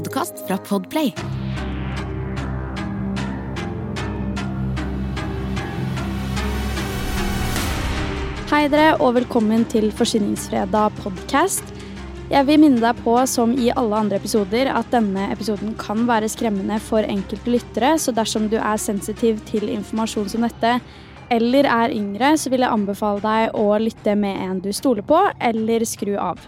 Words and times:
podkast 0.00 0.38
fra 0.46 0.56
Podplay. 0.64 1.10
Hei 8.50 8.62
dere, 8.72 8.94
og 8.96 9.18
velkommen 9.18 9.66
til 9.68 9.90
Forsyningsfredag 9.92 10.94
podcast. 11.02 11.66
Jeg 12.30 12.46
vil 12.48 12.62
minne 12.62 12.80
deg 12.80 13.02
på, 13.04 13.18
som 13.28 13.52
i 13.52 13.68
alle 13.74 13.98
andre 13.98 14.16
episoder, 14.22 14.70
at 14.72 14.88
denne 14.94 15.26
episoden 15.34 15.74
kan 15.80 16.06
være 16.08 16.30
skremmende 16.32 16.78
for 16.80 17.04
enkelte 17.04 17.52
lyttere, 17.52 17.90
så 18.00 18.14
dersom 18.16 18.48
du 18.48 18.56
er 18.56 18.80
sensitiv 18.80 19.42
til 19.50 19.68
informasjon 19.68 20.30
som 20.32 20.46
dette, 20.48 20.78
eller 21.30 21.68
er 21.68 21.92
yngre, 21.98 22.32
så 22.40 22.48
vil 22.48 22.64
jeg 22.64 22.72
anbefale 22.72 23.20
deg 23.26 23.58
å 23.58 23.68
lytte 23.82 24.16
med 24.16 24.40
en 24.46 24.64
du 24.64 24.72
stoler 24.72 25.04
på, 25.04 25.20
eller 25.50 25.84
skru 25.84 26.16
av. 26.16 26.40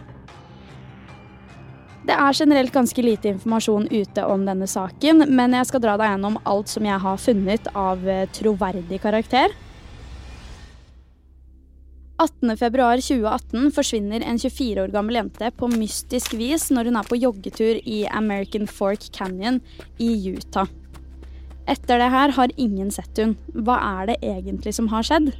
Det 2.02 2.14
er 2.18 2.34
generelt 2.34 2.72
ganske 2.74 3.02
lite 3.04 3.30
informasjon 3.30 3.84
ute 3.92 4.24
om 4.26 4.46
denne 4.46 4.66
saken, 4.66 5.22
men 5.30 5.54
jeg 5.54 5.68
skal 5.68 5.82
dra 5.84 5.98
deg 6.00 6.10
gjennom 6.10 6.40
alt 6.50 6.72
som 6.72 6.86
jeg 6.88 6.98
har 7.04 7.20
funnet 7.22 7.68
av 7.78 8.08
eh, 8.08 8.24
troverdig 8.34 8.98
karakter. 9.04 9.54
18.2.2018 12.22 13.70
forsvinner 13.74 14.22
en 14.26 14.38
24 14.38 14.82
år 14.84 14.92
gammel 14.94 15.18
jente 15.18 15.48
på 15.58 15.70
mystisk 15.72 16.36
vis 16.38 16.68
når 16.74 16.90
hun 16.90 16.98
er 17.00 17.08
på 17.08 17.18
joggetur 17.18 17.80
i 17.82 18.02
American 18.10 18.68
Fork 18.70 19.08
Canyon 19.14 19.62
i 20.02 20.12
Utah. 20.34 20.70
Etter 21.70 22.02
det 22.02 22.10
her 22.10 22.34
har 22.34 22.54
ingen 22.58 22.90
sett 22.94 23.18
hun. 23.22 23.36
Hva 23.54 23.78
er 24.02 24.12
det 24.12 24.20
egentlig 24.26 24.74
som 24.74 24.90
har 24.90 25.06
skjedd? 25.06 25.30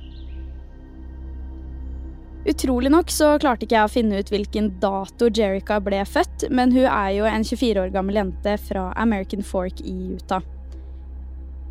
Utrolig 2.43 2.91
nok 2.91 3.11
så 3.15 3.37
klarte 3.39 3.69
ikke 3.69 3.77
jeg 3.77 3.87
å 3.87 3.93
finne 3.93 4.19
ut 4.19 4.31
hvilken 4.33 4.73
dato 4.83 5.29
Jerica 5.31 5.77
ble 5.79 6.01
født, 6.03 6.49
men 6.51 6.73
hun 6.75 6.89
er 6.89 7.13
jo 7.15 7.29
en 7.31 7.45
24 7.47 7.85
år 7.85 7.93
gammel 7.95 8.19
jente 8.19 8.57
fra 8.65 8.89
American 8.99 9.47
Fork 9.47 9.79
i 9.87 10.17
Utah. 10.17 10.43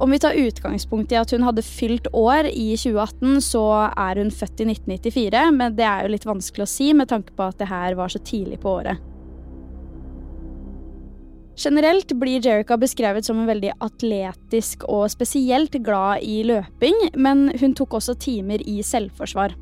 Om 0.01 0.15
vi 0.15 0.19
tar 0.23 0.37
utgangspunkt 0.39 1.11
i 1.11 1.17
at 1.19 1.29
hun 1.35 1.43
hadde 1.45 1.61
fylt 1.61 2.07
år 2.15 2.47
i 2.49 2.71
2018, 2.79 3.41
så 3.45 3.63
er 3.91 4.17
hun 4.17 4.31
født 4.33 4.63
i 4.63 4.69
1994, 4.71 5.41
men 5.59 5.75
det 5.77 5.85
er 5.85 6.05
jo 6.05 6.13
litt 6.15 6.25
vanskelig 6.25 6.65
å 6.65 6.71
si 6.71 6.87
med 6.95 7.11
tanke 7.11 7.35
på 7.35 7.49
at 7.51 7.59
det 7.59 7.67
her 7.69 7.97
var 7.99 8.09
så 8.09 8.21
tidlig 8.23 8.61
på 8.63 8.71
året. 8.79 9.03
Generelt 11.61 12.15
blir 12.17 12.39
Jerica 12.41 12.77
beskrevet 12.79 13.27
som 13.27 13.43
en 13.43 13.51
veldig 13.51 13.75
atletisk 13.83 14.87
og 14.89 15.11
spesielt 15.11 15.75
glad 15.83 16.23
i 16.23 16.39
løping, 16.47 17.11
men 17.19 17.51
hun 17.59 17.75
tok 17.77 17.99
også 17.99 18.15
timer 18.23 18.63
i 18.63 18.79
selvforsvar. 18.87 19.53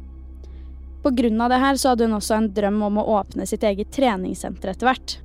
Av 1.05 1.49
det 1.49 1.61
her 1.63 1.79
så 1.79 1.93
hadde 1.93 2.09
hun 2.09 2.17
også 2.17 2.35
en 2.35 2.51
drøm 2.53 2.81
om 2.83 2.99
å 2.99 3.07
åpne 3.19 3.47
sitt 3.47 3.63
eget 3.63 3.91
treningssenter 3.95 4.73
etter 4.73 4.89
hvert. 4.89 5.19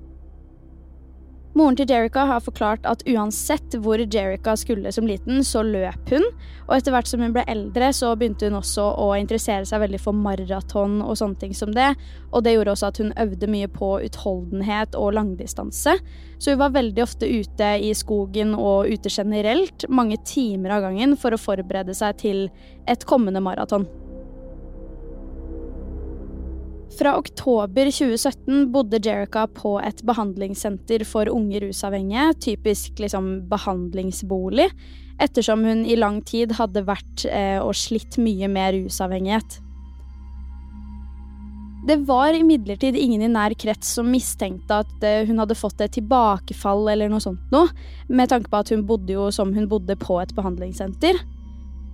Moren 1.54 1.76
til 1.78 1.86
Jerica 1.86 2.24
har 2.26 2.40
forklart 2.42 2.86
at 2.90 3.04
uansett 3.06 3.76
hvor 3.78 4.00
Jerica 4.02 4.56
skulle 4.58 4.90
som 4.90 5.06
liten, 5.06 5.38
så 5.46 5.62
løp 5.62 6.10
hun. 6.10 6.24
Og 6.66 6.72
etter 6.74 6.90
hvert 6.90 7.06
som 7.06 7.22
hun 7.22 7.34
ble 7.36 7.44
eldre, 7.46 7.92
så 7.94 8.10
begynte 8.18 8.48
hun 8.48 8.58
også 8.58 8.88
å 8.98 9.12
interessere 9.14 9.62
seg 9.68 9.84
veldig 9.84 10.00
for 10.02 10.18
maraton 10.18 10.98
og 11.04 11.14
sånne 11.20 11.38
ting 11.38 11.54
som 11.54 11.70
det. 11.76 11.92
Og 12.32 12.42
det 12.42 12.56
gjorde 12.56 12.74
også 12.74 12.90
at 12.90 12.98
hun 13.04 13.14
øvde 13.22 13.50
mye 13.54 13.70
på 13.70 13.92
utholdenhet 14.02 14.98
og 14.98 15.14
langdistanse. 15.14 15.94
Så 16.42 16.56
hun 16.56 16.62
var 16.64 16.74
veldig 16.74 17.06
ofte 17.06 17.30
ute 17.30 17.70
i 17.86 17.92
skogen 17.94 18.56
og 18.58 18.90
ute 18.90 19.12
generelt, 19.14 19.86
mange 19.86 20.18
timer 20.26 20.74
av 20.74 20.88
gangen, 20.88 21.14
for 21.14 21.34
å 21.34 21.38
forberede 21.38 21.94
seg 21.94 22.18
til 22.24 22.48
et 22.90 23.06
kommende 23.06 23.42
maraton. 23.44 23.86
Fra 26.94 27.16
oktober 27.18 27.88
2017 27.90 28.68
bodde 28.72 29.00
Jerica 29.02 29.48
på 29.50 29.78
et 29.82 30.02
behandlingssenter 30.06 31.02
for 31.08 31.30
unge 31.32 31.64
rusavhengige, 31.64 32.28
typisk 32.44 33.00
liksom 33.02 33.48
behandlingsbolig, 33.50 34.68
ettersom 35.22 35.64
hun 35.66 35.82
i 35.86 35.98
lang 35.98 36.20
tid 36.26 36.54
hadde 36.58 36.84
vært 36.86 37.26
eh, 37.26 37.58
og 37.58 37.74
slitt 37.78 38.18
mye 38.22 38.50
med 38.50 38.78
rusavhengighet. 38.78 39.58
Det 41.84 41.98
var 42.08 42.32
imidlertid 42.32 42.96
ingen 42.96 43.26
i 43.26 43.28
nær 43.28 43.52
krets 43.60 43.90
som 43.98 44.06
mistenkte 44.08 44.78
at 44.86 45.02
eh, 45.04 45.26
hun 45.28 45.42
hadde 45.42 45.58
fått 45.58 45.82
et 45.84 45.92
tilbakefall 45.98 46.86
eller 46.94 47.10
noe 47.12 47.20
sånt 47.20 47.42
noe, 47.52 47.74
med 48.08 48.30
tanke 48.30 48.52
på 48.52 48.62
at 48.62 48.70
hun 48.72 48.86
bodde 48.88 49.18
jo 49.18 49.28
som 49.34 49.50
hun 49.56 49.66
bodde 49.68 49.98
på 50.00 50.20
et 50.22 50.32
behandlingssenter. 50.36 51.18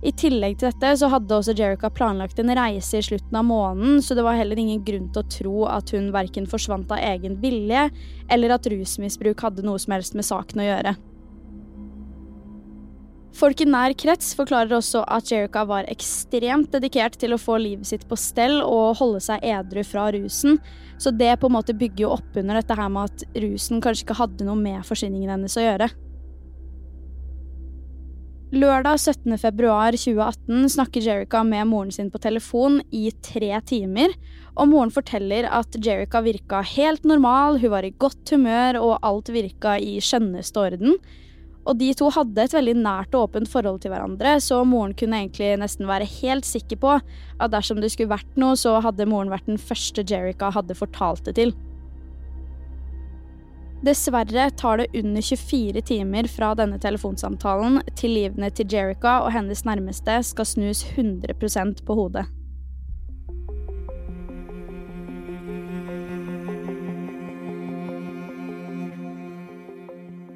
I 0.01 0.09
tillegg 0.17 0.57
til 0.57 0.71
dette 0.71 0.95
så 0.97 1.11
hadde 1.13 1.35
også 1.35 1.53
Jerica 1.53 1.91
planlagt 1.93 2.39
en 2.41 2.49
reise 2.57 2.97
i 2.97 3.05
slutten 3.05 3.37
av 3.37 3.45
måneden, 3.45 3.99
så 4.01 4.17
det 4.17 4.25
var 4.25 4.39
heller 4.39 4.57
ingen 4.57 4.81
grunn 4.85 5.11
til 5.13 5.21
å 5.21 5.31
tro 5.35 5.53
at 5.69 5.93
hun 5.93 6.09
verken 6.15 6.49
forsvant 6.49 6.89
av 6.89 7.03
egen 7.11 7.37
vilje, 7.43 7.85
eller 8.33 8.55
at 8.55 8.65
rusmisbruk 8.71 9.45
hadde 9.45 9.65
noe 9.67 9.81
som 9.81 9.93
helst 9.93 10.17
med 10.17 10.25
saken 10.25 10.63
å 10.63 10.67
gjøre. 10.71 10.95
Folk 13.37 13.61
i 13.63 13.69
nær 13.69 13.93
krets 13.95 14.33
forklarer 14.35 14.73
også 14.75 15.05
at 15.07 15.29
Jerica 15.31 15.63
var 15.69 15.87
ekstremt 15.89 16.73
dedikert 16.73 17.15
til 17.21 17.33
å 17.33 17.39
få 17.39 17.61
livet 17.61 17.87
sitt 17.87 18.03
på 18.09 18.17
stell 18.19 18.59
og 18.65 18.97
holde 18.99 19.21
seg 19.23 19.45
edru 19.47 19.85
fra 19.87 20.09
rusen, 20.13 20.57
så 21.01 21.13
det 21.13 21.37
på 21.39 21.47
en 21.47 21.55
måte 21.55 21.77
bygger 21.77 22.07
jo 22.07 22.15
opp 22.17 22.41
under 22.41 22.59
dette 22.59 22.75
her 22.77 22.89
med 22.91 23.13
at 23.13 23.41
rusen 23.45 23.81
kanskje 23.81 24.09
ikke 24.09 24.19
hadde 24.19 24.49
noe 24.49 24.57
med 24.59 24.81
forsvinningen 24.85 25.37
hennes 25.37 25.57
å 25.57 25.63
gjøre. 25.63 25.93
Lørdag 28.51 28.97
17.2.2018 28.99 30.65
snakker 30.73 31.05
Jerica 31.05 31.39
med 31.47 31.69
moren 31.69 31.91
sin 31.95 32.09
på 32.11 32.19
telefon 32.19 32.81
i 32.91 33.05
tre 33.23 33.53
timer, 33.63 34.11
og 34.59 34.67
moren 34.67 34.91
forteller 34.91 35.47
at 35.47 35.77
Jerica 35.79 36.19
virka 36.25 36.59
helt 36.73 37.07
normal, 37.07 37.61
hun 37.61 37.71
var 37.71 37.87
i 37.87 37.93
godt 37.95 38.33
humør 38.35 38.81
og 38.81 38.97
alt 39.07 39.31
virka 39.31 39.77
i 39.79 40.01
skjønneste 40.03 40.65
orden. 40.65 40.99
Og 41.63 41.79
de 41.79 41.93
to 41.95 42.09
hadde 42.11 42.43
et 42.43 42.57
veldig 42.57 42.75
nært 42.81 43.15
og 43.15 43.29
åpent 43.29 43.47
forhold 43.47 43.79
til 43.85 43.95
hverandre, 43.95 44.35
så 44.43 44.59
moren 44.67 44.97
kunne 44.99 45.23
egentlig 45.23 45.53
nesten 45.61 45.87
være 45.87 46.11
helt 46.19 46.43
sikker 46.43 46.83
på 46.83 46.97
at 46.99 47.55
dersom 47.55 47.79
det 47.79 47.93
skulle 47.95 48.11
vært 48.11 48.35
noe, 48.35 48.59
så 48.59 48.81
hadde 48.83 49.07
moren 49.07 49.31
vært 49.31 49.47
den 49.47 49.63
første 49.63 50.03
Jerica 50.03 50.51
hadde 50.51 50.75
fortalt 50.75 51.23
det 51.29 51.39
til. 51.39 51.55
Dessverre 53.81 54.49
tar 54.49 54.77
det 54.77 54.87
under 54.93 55.21
24 55.21 55.81
timer 55.81 56.27
fra 56.29 56.51
denne 56.53 56.77
telefonsamtalen 56.77 57.79
til 57.97 58.11
livene 58.13 58.51
til 58.53 58.67
Jerica 58.69 59.15
og 59.25 59.31
hennes 59.33 59.63
nærmeste 59.65 60.19
skal 60.27 60.45
snus 60.45 60.83
100% 60.93 61.81
på 61.87 61.95
hodet. 61.97 62.27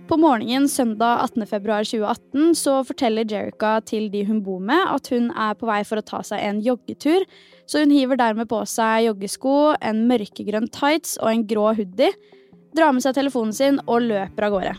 På 0.10 0.18
morgenen 0.22 0.66
søndag 0.70 1.22
18.2.2018 1.36 2.56
så 2.58 2.74
forteller 2.88 3.30
Jerica 3.30 3.76
til 3.86 4.08
de 4.10 4.24
hun 4.26 4.40
bor 4.46 4.62
med, 4.62 4.88
at 4.90 5.10
hun 5.14 5.30
er 5.30 5.54
på 5.60 5.70
vei 5.70 5.84
for 5.86 6.02
å 6.02 6.06
ta 6.06 6.24
seg 6.26 6.42
en 6.42 6.64
joggetur, 6.66 7.28
så 7.70 7.84
hun 7.84 7.94
hiver 7.94 8.18
dermed 8.18 8.50
på 8.50 8.64
seg 8.70 9.06
joggesko, 9.06 9.76
en 9.86 10.08
mørkegrønn 10.10 10.70
tights 10.74 11.20
og 11.22 11.30
en 11.30 11.46
grå 11.50 11.68
hoodie 11.78 12.10
drar 12.76 12.94
med 12.96 13.06
seg 13.06 13.16
telefonen 13.18 13.56
sin 13.56 13.80
og 13.86 14.04
løper 14.06 14.48
av 14.48 14.56
gårde. 14.56 14.74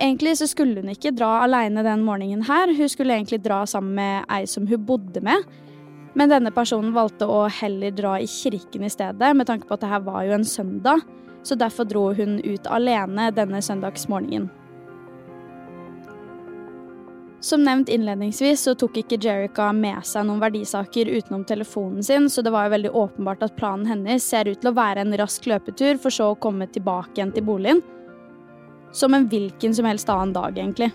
Egentlig 0.00 0.38
så 0.40 0.46
skulle 0.48 0.80
hun 0.80 0.92
ikke 0.94 1.12
dra 1.12 1.42
aleine 1.44 1.84
den 1.84 2.04
morgenen 2.06 2.46
her, 2.48 2.72
hun 2.72 2.88
skulle 2.88 3.18
egentlig 3.18 3.42
dra 3.44 3.66
sammen 3.68 3.98
med 3.98 4.30
ei 4.32 4.46
som 4.48 4.68
hun 4.70 4.86
bodde 4.88 5.20
med. 5.24 5.44
Men 6.16 6.32
denne 6.32 6.50
personen 6.54 6.94
valgte 6.96 7.28
å 7.28 7.44
heller 7.60 7.92
dra 7.94 8.16
i 8.18 8.28
kirken 8.30 8.86
i 8.86 8.90
stedet, 8.90 9.34
med 9.36 9.46
tanke 9.46 9.68
på 9.68 9.76
at 9.76 9.84
det 9.84 9.90
her 9.92 10.06
var 10.06 10.24
jo 10.26 10.38
en 10.38 10.46
søndag. 10.48 11.04
Så 11.46 11.56
derfor 11.56 11.86
dro 11.88 12.08
hun 12.16 12.40
ut 12.44 12.66
alene 12.68 13.30
denne 13.32 13.62
søndagsmorgenen. 13.64 14.50
Som 17.40 17.64
nevnt 17.64 17.88
innledningsvis 17.88 18.62
så 18.66 18.74
tok 18.76 18.98
ikke 19.00 19.16
Jerica 19.16 19.70
med 19.72 20.04
seg 20.04 20.26
noen 20.28 20.42
verdisaker 20.42 21.08
utenom 21.08 21.46
telefonen 21.48 22.04
sin, 22.04 22.28
så 22.28 22.44
det 22.44 22.52
var 22.52 22.66
jo 22.66 22.74
veldig 22.74 22.90
åpenbart 22.92 23.46
at 23.46 23.56
planen 23.56 23.88
hennes 23.88 24.26
ser 24.28 24.50
ut 24.50 24.60
til 24.60 24.68
å 24.68 24.76
være 24.76 25.06
en 25.06 25.16
rask 25.16 25.48
løpetur, 25.48 25.96
for 26.02 26.12
så 26.12 26.34
å 26.34 26.36
komme 26.36 26.68
tilbake 26.68 27.16
igjen 27.16 27.32
til 27.32 27.46
boligen. 27.48 27.80
Som 28.92 29.16
en 29.16 29.24
hvilken 29.32 29.72
som 29.72 29.88
helst 29.88 30.12
annen 30.12 30.36
dag, 30.36 30.52
egentlig. 30.58 30.90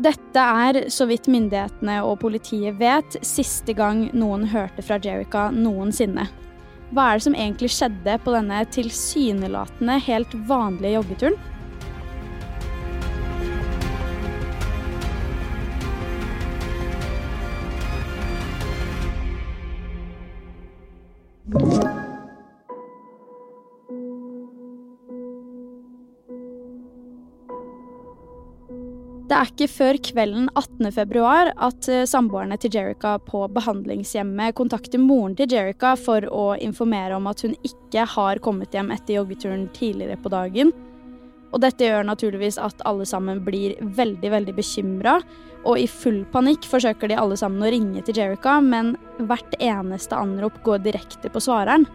Dette 0.00 0.46
er, 0.62 0.84
så 0.94 1.10
vidt 1.10 1.26
myndighetene 1.28 1.98
og 2.06 2.20
politiet 2.22 2.78
vet, 2.78 3.18
siste 3.26 3.74
gang 3.74 4.06
noen 4.14 4.46
hørte 4.48 4.86
fra 4.86 5.02
Jerica 5.02 5.48
noensinne. 5.50 6.30
Hva 6.94 7.10
er 7.10 7.18
det 7.18 7.26
som 7.26 7.34
egentlig 7.34 7.74
skjedde 7.74 8.20
på 8.22 8.32
denne 8.38 8.62
tilsynelatende 8.70 9.98
helt 10.06 10.38
vanlige 10.46 11.00
joggeturen? 11.00 11.49
Det 29.30 29.36
er 29.38 29.46
ikke 29.46 29.66
før 29.70 29.96
kvelden 30.02 30.48
18.2 30.58 31.20
at 31.62 31.86
eh, 31.86 32.06
samboerne 32.10 32.56
til 32.58 32.72
Jerica 32.74 33.12
på 33.22 33.44
behandlingshjemmet 33.54 34.56
kontakter 34.58 34.98
moren 34.98 35.36
til 35.38 35.52
Jerica 35.54 35.92
for 35.94 36.24
å 36.34 36.46
informere 36.58 37.14
om 37.14 37.28
at 37.30 37.44
hun 37.46 37.52
ikke 37.62 38.08
har 38.10 38.40
kommet 38.42 38.74
hjem 38.74 38.90
etter 38.90 39.20
joggeturen 39.20 39.68
tidligere 39.76 40.18
på 40.18 40.32
dagen. 40.34 40.72
Og 41.54 41.62
dette 41.62 41.86
gjør 41.86 42.08
naturligvis 42.08 42.58
at 42.58 42.82
alle 42.90 43.06
sammen 43.06 43.38
blir 43.46 43.76
veldig, 43.78 44.32
veldig 44.34 44.54
bekymra. 44.56 45.20
Og 45.62 45.78
i 45.78 45.86
full 45.86 46.24
panikk 46.34 46.66
forsøker 46.66 47.12
de 47.12 47.18
alle 47.22 47.38
sammen 47.38 47.62
å 47.62 47.70
ringe 47.70 48.02
til 48.02 48.18
Jerica, 48.18 48.56
men 48.58 48.96
hvert 49.30 49.54
eneste 49.62 50.18
anrop 50.18 50.58
går 50.66 50.82
direkte 50.88 51.30
på 51.30 51.42
svareren. 51.46 51.86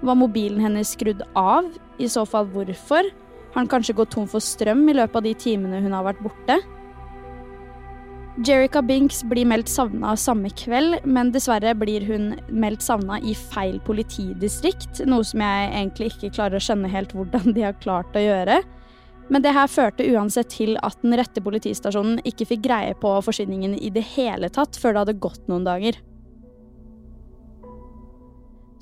Var 0.00 0.16
mobilen 0.16 0.64
hennes 0.64 0.96
skrudd 0.96 1.20
av? 1.36 1.68
I 2.00 2.08
så 2.08 2.24
fall 2.24 2.48
hvorfor? 2.56 3.12
Har 3.54 3.62
han 3.62 3.70
kanskje 3.70 3.94
gått 3.94 4.10
tom 4.10 4.24
for 4.26 4.42
strøm 4.42 4.88
i 4.90 4.96
løpet 4.98 5.20
av 5.20 5.22
de 5.22 5.32
timene 5.38 5.78
hun 5.78 5.92
har 5.94 6.02
vært 6.08 6.22
borte? 6.24 6.56
Jerica 8.42 8.80
Binks 8.82 9.20
blir 9.30 9.46
meldt 9.46 9.70
savna 9.70 10.16
samme 10.18 10.50
kveld, 10.58 11.04
men 11.06 11.30
dessverre 11.30 11.70
blir 11.78 12.02
hun 12.08 12.32
meldt 12.50 12.82
savna 12.82 13.20
i 13.22 13.30
feil 13.38 13.76
politidistrikt, 13.86 15.04
noe 15.06 15.22
som 15.22 15.44
jeg 15.44 15.68
egentlig 15.70 16.08
ikke 16.10 16.32
klarer 16.34 16.58
å 16.58 16.64
skjønne 16.66 16.90
helt 16.90 17.14
hvordan 17.14 17.54
de 17.54 17.62
har 17.62 17.78
klart 17.78 18.18
å 18.18 18.24
gjøre. 18.24 18.58
Men 19.30 19.44
det 19.44 19.54
her 19.54 19.70
førte 19.70 20.08
uansett 20.10 20.50
til 20.50 20.74
at 20.82 20.98
den 21.06 21.14
rette 21.16 21.38
politistasjonen 21.46 22.18
ikke 22.26 22.48
fikk 22.50 22.66
greie 22.66 22.98
på 22.98 23.14
forsvinningen 23.22 23.78
i 23.78 23.94
det 23.94 24.02
hele 24.16 24.50
tatt 24.50 24.74
før 24.82 24.96
det 24.96 25.04
hadde 25.04 25.22
gått 25.22 25.46
noen 25.46 25.70
dager. 25.70 26.02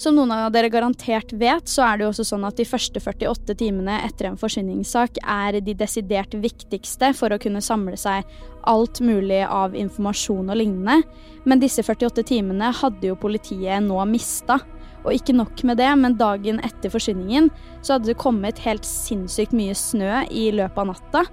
Som 0.02 0.16
noen 0.18 0.32
av 0.34 0.48
dere 0.50 0.66
garantert 0.66 1.30
vet, 1.38 1.68
så 1.70 1.84
er 1.86 1.98
det 1.98 2.02
jo 2.02 2.08
også 2.10 2.24
sånn 2.26 2.46
at 2.48 2.56
de 2.58 2.64
første 2.66 2.98
48 2.98 3.54
timene 3.60 4.00
etter 4.02 4.26
en 4.26 4.38
forsvinningssak 4.40 5.20
er 5.22 5.60
de 5.62 5.76
desidert 5.78 6.34
viktigste 6.34 7.12
for 7.14 7.30
å 7.30 7.38
kunne 7.38 7.62
samle 7.62 7.94
seg 8.00 8.26
alt 8.66 8.98
mulig 8.98 9.44
av 9.46 9.76
informasjon 9.78 10.50
og 10.50 10.58
lignende. 10.58 11.04
Men 11.46 11.62
disse 11.62 11.84
48 11.86 12.24
timene 12.32 12.72
hadde 12.80 13.12
jo 13.12 13.20
politiet 13.22 13.86
nå 13.86 14.00
mista. 14.10 14.58
Og 15.04 15.14
ikke 15.14 15.38
nok 15.38 15.62
med 15.70 15.78
det, 15.78 15.92
men 16.02 16.18
dagen 16.18 16.58
etter 16.66 16.90
forsvinningen 16.90 17.52
så 17.78 17.94
hadde 17.94 18.10
det 18.10 18.18
kommet 18.18 18.58
helt 18.66 18.88
sinnssykt 18.88 19.54
mye 19.54 19.78
snø 19.78 20.24
i 20.34 20.48
løpet 20.50 20.82
av 20.82 20.90
natta. 20.90 21.24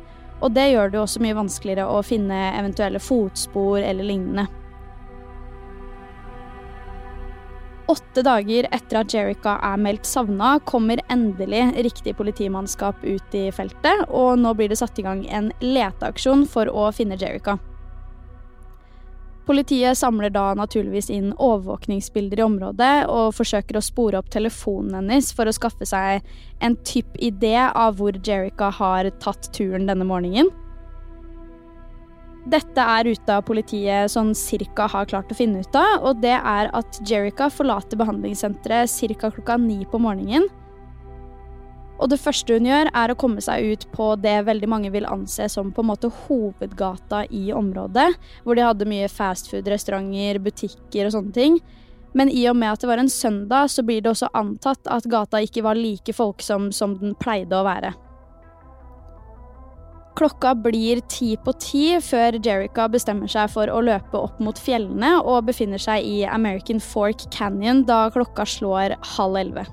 Og 0.45 0.54
det 0.54 0.69
gjør 0.75 0.94
det 0.94 1.01
jo 1.01 1.07
også 1.07 1.25
mye 1.25 1.42
vanskeligere 1.42 1.89
å 1.89 2.06
finne 2.06 2.51
eventuelle 2.54 3.01
fotspor 3.01 3.81
eller 3.81 4.06
lignende. 4.13 4.45
Åtte 7.89 8.21
dager 8.21 8.68
etter 8.69 9.00
at 9.00 9.13
Jerica 9.15 9.56
er 9.65 9.80
meldt 9.81 10.06
savna, 10.06 10.59
kommer 10.62 11.01
endelig 11.09 11.63
riktig 11.88 12.13
politimannskap 12.19 13.01
ut 13.01 13.33
i 13.33 13.47
feltet, 13.50 14.03
og 14.13 14.36
nå 14.38 14.51
blir 14.53 14.69
det 14.69 14.77
satt 14.77 15.00
i 15.01 15.06
gang 15.07 15.24
en 15.25 15.50
leteaksjon 15.63 16.45
for 16.51 16.69
å 16.69 16.91
finne 16.94 17.18
Jerica. 17.18 17.57
Politiet 19.50 19.97
samler 19.97 20.30
da 20.30 20.51
naturligvis 20.53 21.09
inn 21.09 21.31
overvåkningsbilder 21.33 22.38
i 22.38 22.45
området 22.45 22.94
og 23.09 23.33
forsøker 23.33 23.80
å 23.80 23.81
spore 23.81 24.19
opp 24.21 24.30
telefonen 24.30 25.00
hennes 25.00 25.31
for 25.33 25.50
å 25.50 25.56
skaffe 25.56 25.88
seg 25.89 26.21
en 26.62 26.77
typ 26.85 27.18
idé 27.18 27.56
av 27.65 27.97
hvor 27.97 28.13
Jerica 28.13 28.69
har 28.77 29.09
tatt 29.18 29.50
turen 29.57 29.89
denne 29.89 30.06
morgenen. 30.06 30.53
Dette 32.50 32.81
er 32.81 33.06
ruta 33.06 33.36
politiet 33.46 34.10
sånn 34.10 34.31
cirka 34.38 34.88
har 34.90 35.06
klart 35.10 35.30
å 35.30 35.38
finne 35.38 35.62
ut 35.62 35.75
av, 35.78 36.00
og 36.07 36.22
det 36.24 36.34
er 36.34 36.72
at 36.74 36.98
Jerica 37.06 37.50
forlater 37.54 38.00
behandlingssenteret 38.00 38.90
ca. 39.19 39.30
klokka 39.30 39.57
ni 39.62 39.84
på 39.86 40.00
morgenen. 40.01 40.48
Og 42.00 42.10
det 42.10 42.18
første 42.24 42.56
hun 42.56 42.66
gjør, 42.66 42.90
er 42.96 43.12
å 43.12 43.18
komme 43.19 43.44
seg 43.44 43.74
ut 43.74 43.86
på 43.94 44.07
det 44.24 44.38
veldig 44.48 44.69
mange 44.72 44.90
vil 44.90 45.06
anse 45.06 45.50
som 45.51 45.69
på 45.75 45.84
en 45.84 45.92
måte 45.92 46.10
hovedgata 46.24 47.25
i 47.30 47.51
området, 47.54 48.07
hvor 48.46 48.56
de 48.56 48.66
hadde 48.66 48.88
mye 48.88 49.12
fastfood-restauranter, 49.12 50.40
butikker 50.42 51.06
og 51.06 51.18
sånne 51.19 51.36
ting. 51.36 51.62
Men 52.18 52.31
i 52.34 52.48
og 52.50 52.57
med 52.57 52.72
at 52.72 52.81
det 52.81 52.90
var 52.90 53.04
en 53.04 53.12
søndag, 53.13 53.69
så 53.69 53.84
blir 53.86 54.02
det 54.02 54.16
også 54.16 54.31
antatt 54.34 54.90
at 54.90 55.06
gata 55.12 55.44
ikke 55.44 55.68
var 55.68 55.78
like 55.78 56.16
folksom 56.16 56.72
som 56.74 56.98
den 56.98 57.13
pleide 57.19 57.60
å 57.60 57.68
være. 57.68 57.94
Klokka 60.19 60.51
blir 60.56 61.00
ti 61.07 61.38
på 61.39 61.54
ti 61.63 61.83
før 62.04 62.36
Jerica 62.44 62.89
bestemmer 62.92 63.31
seg 63.31 63.48
for 63.54 63.71
å 63.71 63.80
løpe 63.88 64.19
opp 64.19 64.42
mot 64.44 64.57
fjellene 64.60 65.13
og 65.21 65.45
befinner 65.48 65.80
seg 65.80 66.04
i 66.04 66.18
American 66.27 66.81
Fork 66.83 67.24
Canyon 67.31 67.86
da 67.88 68.10
klokka 68.12 68.44
slår 68.44 68.98
halv 69.16 69.39
elleve. 69.39 69.63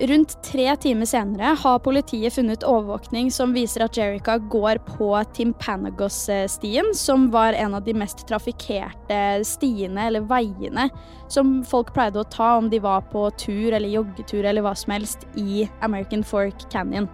Rundt 0.00 0.36
tre 0.46 0.70
timer 0.80 1.04
senere 1.10 1.50
har 1.60 1.82
politiet 1.84 2.32
funnet 2.32 2.62
overvåkning 2.64 3.26
som 3.34 3.50
viser 3.52 3.82
at 3.84 3.98
Jerica 3.98 4.38
går 4.38 4.78
på 4.86 5.10
Timpanagos-stien, 5.36 6.94
som 6.96 7.26
var 7.34 7.58
en 7.58 7.74
av 7.76 7.84
de 7.84 7.92
mest 7.98 8.22
trafikkerte 8.30 9.20
stiene 9.44 10.06
eller 10.08 10.24
veiene 10.30 10.86
som 11.28 11.58
folk 11.66 11.90
pleide 11.92 12.22
å 12.22 12.30
ta 12.32 12.54
om 12.62 12.70
de 12.70 12.80
var 12.80 13.02
på 13.10 13.26
tur 13.34 13.74
eller 13.74 13.90
joggetur 13.90 14.46
eller 14.46 14.64
hva 14.64 14.78
som 14.78 14.94
helst 14.94 15.26
i 15.34 15.66
American 15.82 16.24
Fork 16.24 16.70
Canyon. 16.70 17.10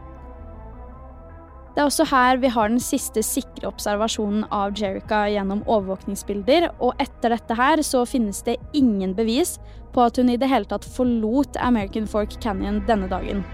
Det 1.77 1.83
er 1.83 1.91
også 1.91 2.07
her 2.09 2.39
vi 2.41 2.49
har 2.49 2.71
den 2.73 2.81
siste 2.81 3.21
sikre 3.21 3.69
observasjonen 3.69 4.47
av 4.49 4.71
Jerica 4.81 5.27
gjennom 5.29 5.59
overvåkningsbilder, 5.69 6.71
og 6.81 6.97
etter 7.05 7.35
dette 7.35 7.57
her 7.59 7.83
så 7.85 8.01
finnes 8.09 8.39
det 8.47 8.55
ingen 8.73 9.13
bevis 9.19 9.59
på 9.93 10.07
at 10.07 10.17
hun 10.17 10.31
i 10.33 10.39
det 10.41 10.49
hele 10.49 10.65
tatt 10.71 10.87
forlot 10.89 11.59
American 11.61 12.09
Fork 12.09 12.39
Canyon 12.41 12.79
denne 12.89 13.11
dagen. 13.13 13.45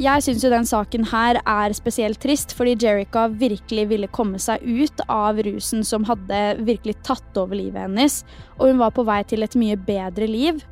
Jeg 0.00 0.24
syns 0.24 0.46
jo 0.46 0.54
den 0.54 0.70
saken 0.72 1.04
her 1.12 1.42
er 1.42 1.76
spesielt 1.76 2.22
trist, 2.24 2.56
fordi 2.56 2.78
Jerica 2.86 3.26
virkelig 3.28 3.84
ville 3.92 4.08
komme 4.08 4.40
seg 4.40 4.64
ut 4.64 5.04
av 5.12 5.44
rusen 5.44 5.84
som 5.84 6.08
hadde 6.08 6.40
virkelig 6.64 6.96
tatt 7.04 7.36
over 7.36 7.60
livet 7.60 7.84
hennes, 7.84 8.22
og 8.56 8.72
hun 8.72 8.80
var 8.80 8.96
på 8.96 9.04
vei 9.04 9.20
til 9.28 9.44
et 9.44 9.60
mye 9.60 9.76
bedre 9.76 10.32
liv. 10.32 10.64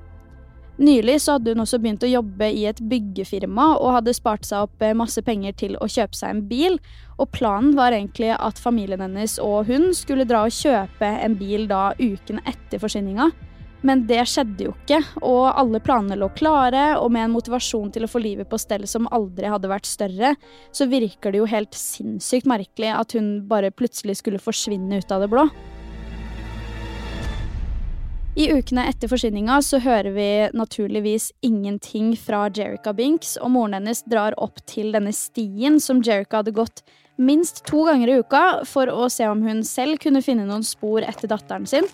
Nylig 0.76 1.22
så 1.24 1.36
hadde 1.36 1.54
hun 1.54 1.62
også 1.62 1.78
begynt 1.80 2.04
å 2.04 2.10
jobbe 2.10 2.50
i 2.52 2.66
et 2.68 2.80
byggefirma 2.84 3.70
og 3.78 3.94
hadde 3.94 4.12
spart 4.16 4.44
seg 4.44 4.66
opp 4.66 4.84
eh, 4.84 4.96
masse 4.96 5.22
penger 5.24 5.54
til 5.56 5.76
å 5.80 5.88
kjøpe 5.88 6.18
seg 6.18 6.34
en 6.34 6.42
bil. 6.50 6.76
Og 7.16 7.30
planen 7.32 7.72
var 7.78 7.96
egentlig 7.96 8.34
at 8.36 8.60
familien 8.60 9.00
hennes 9.00 9.38
og 9.40 9.70
hun 9.70 9.88
skulle 9.96 10.28
dra 10.28 10.44
og 10.44 10.52
kjøpe 10.52 11.08
en 11.24 11.36
bil 11.40 11.64
da 11.70 11.94
uken 11.96 12.42
etter 12.44 12.82
forsvinninga. 12.82 13.30
Men 13.86 14.02
det 14.08 14.22
skjedde 14.28 14.66
jo 14.66 14.72
ikke, 14.74 14.98
og 15.24 15.44
alle 15.52 15.78
planene 15.84 16.16
lå 16.18 16.28
klare, 16.34 16.96
og 16.98 17.10
med 17.14 17.26
en 17.26 17.34
motivasjon 17.36 17.92
til 17.94 18.06
å 18.06 18.10
få 18.10 18.22
livet 18.24 18.48
på 18.50 18.58
stell 18.58 18.86
som 18.90 19.06
aldri 19.14 19.46
hadde 19.52 19.70
vært 19.70 19.86
større, 19.86 20.32
så 20.74 20.88
virker 20.90 21.32
det 21.32 21.42
jo 21.42 21.48
helt 21.50 21.76
sinnssykt 21.76 22.48
merkelig 22.50 22.90
at 22.96 23.14
hun 23.16 23.46
bare 23.48 23.70
plutselig 23.70 24.18
skulle 24.22 24.42
forsvinne 24.42 24.98
ut 25.00 25.14
av 25.14 25.22
det 25.22 25.30
blå. 25.32 25.46
I 28.36 28.50
ukene 28.52 28.82
etter 28.90 29.08
forsvinninga 29.08 29.54
så 29.64 29.78
hører 29.80 30.12
vi 30.12 30.28
naturligvis 30.52 31.30
ingenting 31.46 32.10
fra 32.20 32.42
Jerica 32.52 32.92
Binks, 32.92 33.38
og 33.40 33.54
moren 33.54 33.78
hennes 33.78 34.02
drar 34.04 34.36
opp 34.36 34.60
til 34.68 34.90
denne 34.92 35.14
stien 35.16 35.78
som 35.80 36.02
Jerica 36.04 36.42
hadde 36.42 36.52
gått 36.58 36.82
minst 37.16 37.62
to 37.64 37.86
ganger 37.88 38.12
i 38.12 38.18
uka 38.20 38.42
for 38.68 38.92
å 38.92 39.06
se 39.08 39.24
om 39.24 39.40
hun 39.40 39.62
selv 39.64 40.02
kunne 40.02 40.20
finne 40.20 40.44
noen 40.44 40.66
spor 40.68 41.06
etter 41.08 41.32
datteren 41.32 41.64
sin. 41.64 41.88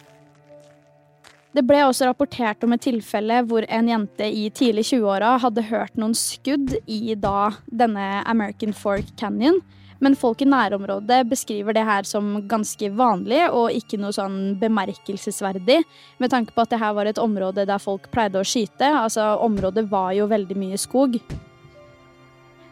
Det 1.54 1.62
ble 1.68 1.84
også 1.87 2.08
rapportert 2.08 2.66
om 2.66 2.75
et 2.75 2.82
tilfelle 2.88 3.38
hvor 3.46 3.62
en 3.70 3.92
jente 3.92 4.26
i 4.26 4.49
tidlig 4.50 4.88
20-åra 4.88 5.37
hadde 5.44 5.68
hørt 5.70 5.94
noen 5.94 6.16
skudd 6.18 6.75
i 6.90 7.14
da 7.14 7.52
denne 7.70 8.25
American 8.26 8.75
Fork 8.75 9.14
Canyon. 9.20 9.62
Men 10.02 10.16
folk 10.18 10.42
i 10.42 10.49
nærområdet 10.50 11.21
beskriver 11.30 11.76
det 11.76 11.85
her 11.87 12.06
som 12.09 12.35
ganske 12.50 12.90
vanlig 12.99 13.44
og 13.54 13.71
ikke 13.76 14.00
noe 14.02 14.11
sånn 14.14 14.56
bemerkelsesverdig, 14.59 15.78
med 16.18 16.32
tanke 16.32 16.54
på 16.54 16.64
at 16.64 16.75
det 16.75 16.82
her 16.82 16.97
var 16.97 17.06
et 17.06 17.23
område 17.23 17.68
der 17.68 17.82
folk 17.82 18.11
pleide 18.11 18.42
å 18.42 18.47
skyte. 18.47 18.88
Altså, 18.90 19.37
området 19.47 19.87
var 19.92 20.11
jo 20.18 20.26
veldig 20.32 20.59
mye 20.59 20.80
skog. 20.80 21.21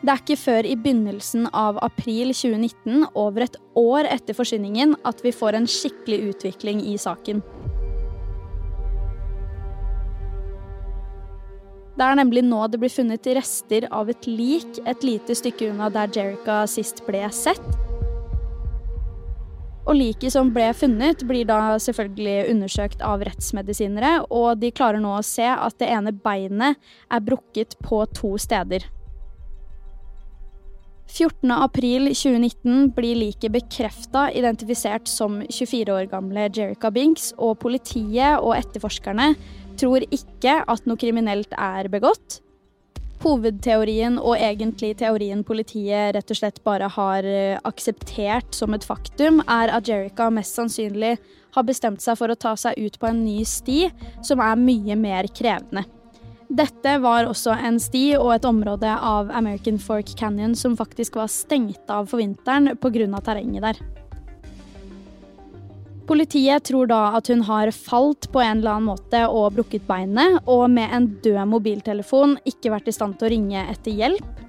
Det 0.01 0.09
er 0.09 0.23
ikke 0.23 0.41
før 0.41 0.67
i 0.67 0.79
begynnelsen 0.81 1.47
av 1.55 1.79
april 1.85 2.33
2019, 2.33 3.11
over 3.21 3.45
et 3.45 3.59
år 3.79 4.09
etter 4.11 4.35
forsvinningen, 4.35 4.97
at 5.07 5.21
vi 5.23 5.35
får 5.37 5.59
en 5.59 5.69
skikkelig 5.69 6.23
utvikling 6.33 6.81
i 6.89 6.97
saken. 6.99 7.45
Det 12.01 12.07
er 12.09 12.17
nemlig 12.17 12.41
nå 12.49 12.63
det 12.73 12.79
blir 12.81 12.89
funnet 12.89 13.27
rester 13.37 13.85
av 13.93 14.09
et 14.09 14.25
lik 14.25 14.79
et 14.89 15.03
lite 15.05 15.35
stykke 15.37 15.67
unna 15.69 15.91
der 15.93 16.09
Jerica 16.09 16.63
sist 16.65 17.03
ble 17.05 17.27
sett. 17.29 17.67
Og 19.85 19.99
liket 19.99 20.33
som 20.33 20.49
ble 20.55 20.71
funnet, 20.73 21.27
blir 21.29 21.45
da 21.45 21.75
selvfølgelig 21.77 22.55
undersøkt 22.55 23.05
av 23.05 23.21
rettsmedisinere, 23.29 24.15
og 24.33 24.63
de 24.63 24.73
klarer 24.73 25.03
nå 25.03 25.13
å 25.19 25.27
se 25.27 25.45
at 25.45 25.77
det 25.83 25.91
ene 25.93 26.15
beinet 26.17 26.81
er 27.13 27.27
brukket 27.27 27.77
på 27.85 28.01
to 28.17 28.33
steder. 28.41 28.89
14.4.2019 31.11 32.93
blir 32.97 33.19
liket 33.19 33.53
bekrefta 33.53 34.29
identifisert 34.33 35.11
som 35.11 35.41
24 35.43 35.93
år 35.99 36.07
gamle 36.09 36.49
Jerica 36.49 36.89
Binks, 36.95 37.35
og 37.37 37.59
politiet 37.61 38.39
og 38.39 38.55
etterforskerne 38.57 39.35
tror 39.81 40.05
ikke 40.13 40.61
at 40.69 40.87
noe 40.89 41.01
kriminelt 41.01 41.53
er 41.57 41.89
begått. 41.93 42.41
Hovedteorien 43.21 44.17
og 44.17 44.39
egentlig 44.39 44.95
teorien 45.03 45.43
politiet 45.45 46.15
rett 46.17 46.33
og 46.33 46.39
slett 46.39 46.63
bare 46.65 46.89
har 46.89 47.27
eh, 47.29 47.59
akseptert 47.69 48.57
som 48.57 48.73
et 48.73 48.87
faktum, 48.87 49.43
er 49.45 49.73
at 49.77 49.89
Jerica 49.89 50.31
mest 50.33 50.57
sannsynlig 50.57 51.19
har 51.53 51.67
bestemt 51.69 52.01
seg 52.01 52.17
for 52.17 52.33
å 52.33 52.39
ta 52.39 52.55
seg 52.57 52.79
ut 52.81 52.97
på 53.01 53.11
en 53.11 53.25
ny 53.27 53.43
sti 53.45 53.91
som 54.25 54.41
er 54.41 54.61
mye 54.61 54.97
mer 54.97 55.29
krevende. 55.37 55.85
Dette 56.51 56.97
var 56.99 57.29
også 57.29 57.55
en 57.55 57.77
sti 57.79 58.17
og 58.17 58.33
et 58.35 58.47
område 58.49 58.91
av 58.91 59.29
American 59.31 59.79
Fork 59.79 60.17
Canyon 60.19 60.57
som 60.59 60.75
faktisk 60.79 61.21
var 61.21 61.31
stengt 61.31 61.93
av 61.93 62.09
for 62.11 62.19
vinteren 62.19 62.73
pga. 62.81 63.21
terrenget 63.21 63.63
der. 63.69 64.00
Politiet 66.11 66.65
tror 66.67 66.89
da 66.91 67.13
at 67.15 67.29
hun 67.31 67.45
har 67.47 67.71
falt 67.71 68.27
på 68.35 68.41
en 68.43 68.59
eller 68.59 68.81
annen 68.81 68.89
måte 68.91 69.19
og 69.31 69.53
brukket 69.55 69.85
beinet, 69.87 70.41
og 70.51 70.65
med 70.73 70.91
en 70.91 71.05
død 71.23 71.45
mobiltelefon 71.53 72.33
ikke 72.51 72.73
vært 72.73 72.89
i 72.91 72.95
stand 72.97 73.15
til 73.21 73.29
å 73.29 73.31
ringe 73.31 73.63
etter 73.71 73.95
hjelp. 73.95 74.41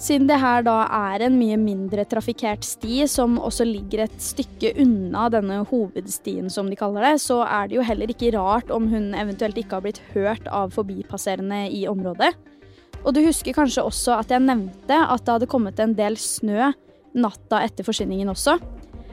Siden 0.00 0.28
det 0.28 0.36
her 0.40 0.64
da 0.64 0.82
er 0.96 1.24
en 1.24 1.38
mye 1.40 1.56
mindre 1.60 2.04
trafikkert 2.08 2.66
sti, 2.68 3.06
som 3.08 3.38
også 3.40 3.64
ligger 3.68 4.04
et 4.04 4.18
stykke 4.20 4.74
unna 4.84 5.26
denne 5.32 5.62
hovedstien, 5.70 6.52
som 6.52 6.68
de 6.68 6.76
kaller 6.76 7.08
det, 7.08 7.14
så 7.24 7.40
er 7.46 7.68
det 7.68 7.78
jo 7.78 7.86
heller 7.88 8.12
ikke 8.12 8.34
rart 8.36 8.72
om 8.72 8.88
hun 8.92 9.14
eventuelt 9.16 9.56
ikke 9.60 9.78
har 9.78 9.86
blitt 9.86 10.02
hørt 10.12 10.48
av 10.48 10.76
forbipasserende 10.76 11.62
i 11.72 11.86
området. 11.88 12.34
Og 13.00 13.16
du 13.16 13.22
husker 13.24 13.56
kanskje 13.56 13.86
også 13.88 14.18
at 14.20 14.32
jeg 14.32 14.44
nevnte 14.44 15.00
at 15.08 15.24
det 15.24 15.38
hadde 15.38 15.52
kommet 15.56 15.80
en 15.80 15.96
del 15.96 16.20
snø 16.20 16.68
natta 17.16 17.64
etter 17.64 17.88
forsvinningen 17.88 18.28
også. 18.32 18.58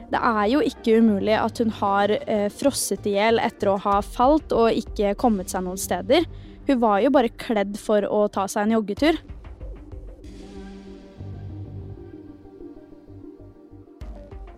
Det 0.08 0.20
er 0.24 0.44
jo 0.48 0.60
ikke 0.64 0.98
umulig 1.02 1.34
at 1.36 1.58
hun 1.60 1.72
har 1.82 2.12
eh, 2.16 2.46
frosset 2.52 3.04
i 3.08 3.16
hjel 3.18 3.40
etter 3.44 3.74
å 3.74 3.80
ha 3.84 3.98
falt 4.04 4.54
og 4.56 4.72
ikke 4.72 5.16
kommet 5.20 5.52
seg 5.52 5.66
noen 5.66 5.80
steder. 5.80 6.24
Hun 6.68 6.80
var 6.80 7.02
jo 7.04 7.12
bare 7.12 7.32
kledd 7.40 7.76
for 7.80 8.04
å 8.08 8.22
ta 8.32 8.46
seg 8.48 8.66
en 8.66 8.78
joggetur. 8.78 9.20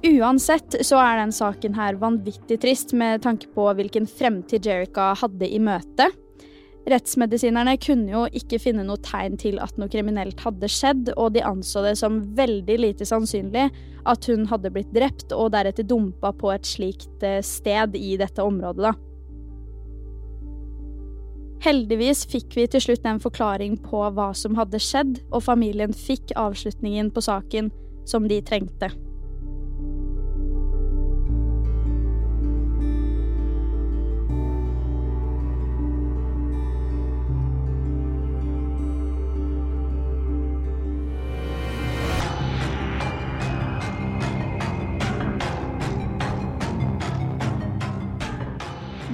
Uansett 0.00 0.78
så 0.86 0.96
er 1.02 1.18
den 1.20 1.32
saken 1.34 1.74
her 1.76 1.98
vanvittig 2.00 2.56
trist 2.62 2.94
med 2.96 3.20
tanke 3.26 3.50
på 3.52 3.66
hvilken 3.76 4.06
fremtid 4.08 4.64
Jerica 4.64 5.10
hadde 5.18 5.50
i 5.50 5.58
møte. 5.60 6.08
Rettsmedisinerne 6.90 7.76
kunne 7.78 8.10
jo 8.10 8.24
ikke 8.34 8.58
finne 8.58 8.82
noe 8.86 8.98
tegn 9.04 9.36
til 9.38 9.60
at 9.62 9.76
noe 9.78 9.90
kriminelt 9.92 10.40
hadde 10.42 10.70
skjedd, 10.70 11.12
og 11.14 11.36
de 11.36 11.44
anså 11.46 11.84
det 11.84 11.94
som 12.00 12.22
veldig 12.38 12.78
lite 12.82 13.06
sannsynlig 13.06 13.68
at 14.10 14.26
hun 14.30 14.46
hadde 14.50 14.72
blitt 14.74 14.90
drept 14.96 15.34
og 15.36 15.52
deretter 15.54 15.86
dumpa 15.86 16.32
på 16.34 16.50
et 16.54 16.66
slikt 16.66 17.22
eh, 17.26 17.42
sted 17.46 17.94
i 17.98 18.16
dette 18.20 18.42
området, 18.42 18.90
da. 18.90 18.96
Heldigvis 21.60 22.24
fikk 22.32 22.56
vi 22.56 22.64
til 22.72 22.80
slutt 22.80 23.04
en 23.04 23.20
forklaring 23.20 23.76
på 23.84 24.00
hva 24.16 24.30
som 24.32 24.56
hadde 24.56 24.80
skjedd, 24.80 25.20
og 25.28 25.44
familien 25.44 25.92
fikk 25.92 26.32
avslutningen 26.40 27.12
på 27.12 27.22
saken 27.28 27.68
som 28.08 28.24
de 28.30 28.40
trengte. 28.40 28.88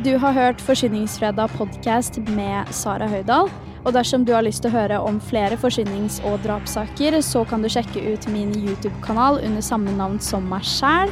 Du 0.07 0.17
har 0.17 0.33
hørt 0.33 0.61
Forsyningsfredag 0.63 1.51
podkast 1.59 2.21
med 2.31 2.69
Sara 2.71 3.09
Høydahl. 3.11 3.49
Og 3.83 3.95
dersom 3.97 4.23
du 4.23 4.31
har 4.37 4.45
lyst 4.47 4.63
til 4.63 4.71
å 4.71 4.77
høre 4.77 4.99
om 5.03 5.17
flere 5.19 5.57
forsynings- 5.59 6.21
og 6.31 6.37
drapssaker, 6.45 7.17
så 7.27 7.43
kan 7.51 7.65
du 7.65 7.67
sjekke 7.67 8.05
ut 8.13 8.29
min 8.31 8.53
YouTube-kanal 8.55 9.41
under 9.43 9.65
samme 9.67 9.91
navn 9.99 10.21
som 10.23 10.47
meg 10.47 10.63
sjæl. 10.63 11.11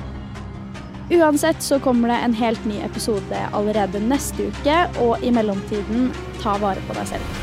Uansett 1.10 1.58
så 1.58 1.80
kommer 1.82 2.12
det 2.12 2.20
en 2.22 2.36
helt 2.38 2.68
ny 2.70 2.76
episode 2.86 3.40
allerede 3.50 3.98
neste 3.98 4.46
uke, 4.54 4.76
og 5.02 5.26
i 5.26 5.32
mellomtiden, 5.34 6.12
ta 6.44 6.54
vare 6.62 6.84
på 6.86 6.94
deg 6.94 7.16
selv. 7.16 7.40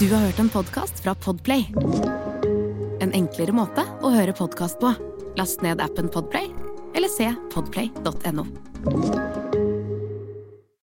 Du 0.00 0.08
har 0.10 0.24
hørt 0.24 0.42
en 0.42 0.50
podkast 0.50 1.04
fra 1.04 1.14
Podplay. 1.14 1.68
En 2.98 3.14
enklere 3.14 3.54
måte 3.54 3.86
å 4.02 4.10
høre 4.16 4.34
podkast 4.34 4.82
på. 4.82 4.90
Last 5.38 5.62
ned 5.62 5.78
appen 5.86 6.10
Podplay, 6.10 6.50
eller 6.98 7.14
se 7.14 7.30
podplay.no. 7.54 8.48